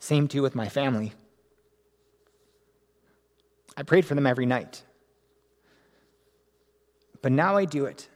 Same 0.10 0.28
too 0.28 0.42
with 0.42 0.56
my 0.56 0.68
family. 0.68 1.14
I 3.78 3.84
prayed 3.84 4.08
for 4.08 4.16
them 4.16 4.26
every 4.26 4.48
night. 4.48 4.82
But 7.22 7.32
now 7.32 7.58
I 7.58 7.66
do 7.66 7.86
it 7.86 8.10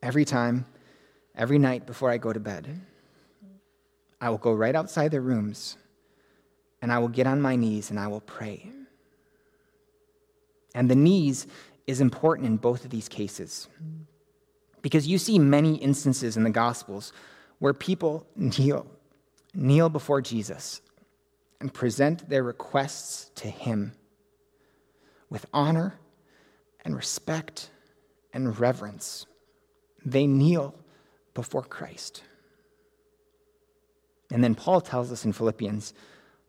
every 0.00 0.24
time, 0.24 0.64
every 1.36 1.58
night 1.58 1.84
before 1.84 2.12
I 2.12 2.18
go 2.18 2.32
to 2.32 2.38
bed. 2.38 2.80
I 4.20 4.30
will 4.30 4.38
go 4.38 4.52
right 4.52 4.76
outside 4.76 5.10
their 5.10 5.20
rooms 5.20 5.78
and 6.80 6.92
I 6.92 7.00
will 7.00 7.08
get 7.08 7.26
on 7.26 7.42
my 7.42 7.56
knees 7.56 7.90
and 7.90 7.98
I 7.98 8.06
will 8.06 8.20
pray. 8.20 8.70
And 10.76 10.88
the 10.88 10.94
knees 10.94 11.48
is 11.88 12.00
important 12.00 12.46
in 12.46 12.56
both 12.56 12.84
of 12.84 12.92
these 12.92 13.08
cases 13.08 13.66
because 14.80 15.08
you 15.08 15.18
see 15.18 15.40
many 15.40 15.74
instances 15.74 16.36
in 16.36 16.44
the 16.44 16.50
Gospels 16.50 17.12
where 17.58 17.74
people 17.74 18.28
kneel 18.36 18.86
kneel 19.56 19.88
before 19.88 20.20
Jesus 20.20 20.80
and 21.60 21.72
present 21.72 22.28
their 22.28 22.42
requests 22.42 23.30
to 23.36 23.48
Him 23.48 23.92
with 25.30 25.46
honor 25.52 25.98
and 26.84 26.94
respect 26.94 27.70
and 28.32 28.58
reverence. 28.60 29.26
They 30.04 30.26
kneel 30.26 30.74
before 31.34 31.62
Christ. 31.62 32.22
And 34.30 34.42
then 34.42 34.54
Paul 34.54 34.80
tells 34.80 35.10
us 35.10 35.24
in 35.24 35.32
Philippians 35.32 35.94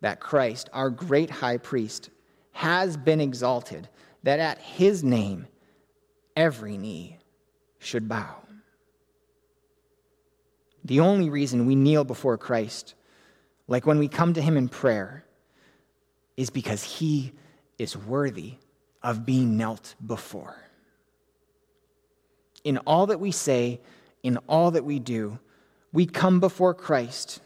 that 0.02 0.20
Christ, 0.20 0.70
our 0.74 0.90
great 0.90 1.30
high 1.30 1.58
priest, 1.58 2.10
has 2.52 2.98
been 2.98 3.22
exalted, 3.22 3.88
that 4.24 4.40
at 4.40 4.60
his 4.60 5.04
name 5.04 5.48
every 6.36 6.78
knee 6.78 7.18
should 7.80 8.08
bow. 8.08 8.47
The 10.88 11.00
only 11.02 11.30
reason 11.30 11.66
we 11.66 11.76
kneel 11.76 12.04
before 12.04 12.38
Christ 12.38 12.96
like 13.68 13.86
when 13.86 14.00
we 14.00 14.08
come 14.08 14.34
to 14.34 14.42
Him 14.42 14.58
in 14.58 14.70
prayer, 14.70 15.24
is 16.36 16.50
because 16.50 16.84
He 16.84 17.34
is 17.78 17.98
worthy 17.98 18.56
of 19.04 19.26
being 19.26 19.58
knelt 19.58 19.96
before. 20.06 20.56
In 22.64 22.78
all 22.80 23.08
that 23.08 23.20
we 23.20 23.32
say, 23.32 23.82
in 24.24 24.38
all 24.48 24.72
that 24.72 24.86
we 24.86 25.00
do, 25.00 25.40
we 25.94 26.06
come 26.06 26.40
before 26.40 26.74
Christ 26.74 27.40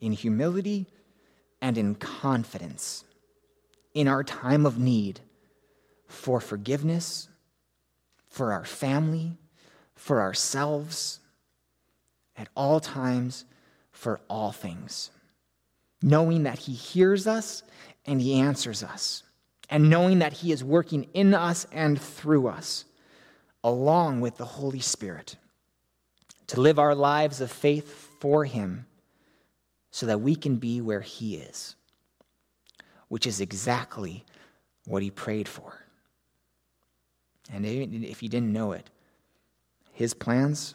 in 0.00 0.12
humility 0.12 0.86
and 1.60 1.78
in 1.78 1.94
confidence 1.94 3.04
in 3.94 4.08
our 4.08 4.22
time 4.22 4.66
of 4.66 4.78
need 4.78 5.20
for 6.06 6.40
forgiveness, 6.40 7.28
for 8.28 8.52
our 8.52 8.64
family, 8.64 9.38
for 9.94 10.20
ourselves, 10.20 11.20
at 12.36 12.48
all 12.54 12.80
times, 12.80 13.44
for 13.92 14.20
all 14.28 14.52
things 14.52 15.10
knowing 16.02 16.44
that 16.44 16.58
He 16.60 16.72
hears 16.72 17.26
us 17.26 17.62
and 18.04 18.20
He 18.20 18.38
answers 18.38 18.82
us, 18.82 19.22
and 19.68 19.90
knowing 19.90 20.20
that 20.20 20.32
He 20.32 20.52
is 20.52 20.62
working 20.62 21.08
in 21.14 21.34
us 21.34 21.66
and 21.72 22.00
through 22.00 22.46
us, 22.46 22.84
along 23.64 24.20
with 24.20 24.36
the 24.36 24.44
Holy 24.44 24.80
Spirit, 24.80 25.36
to 26.48 26.60
live 26.60 26.78
our 26.78 26.94
lives 26.94 27.40
of 27.40 27.50
faith 27.50 28.10
for 28.20 28.44
Him 28.44 28.86
so 29.90 30.06
that 30.06 30.20
we 30.20 30.36
can 30.36 30.56
be 30.56 30.80
where 30.80 31.00
He 31.00 31.36
is, 31.36 31.74
which 33.08 33.26
is 33.26 33.40
exactly 33.40 34.24
what 34.86 35.02
He 35.02 35.10
prayed 35.10 35.48
for. 35.48 35.80
And 37.52 37.64
if 37.64 38.22
you 38.22 38.28
didn't 38.28 38.52
know 38.52 38.72
it, 38.72 38.90
His 39.92 40.14
plans 40.14 40.74